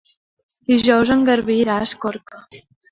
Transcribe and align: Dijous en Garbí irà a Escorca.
Dijous 0.71 1.13
en 1.19 1.23
Garbí 1.31 1.61
irà 1.67 1.79
a 1.79 1.87
Escorca. 1.91 2.47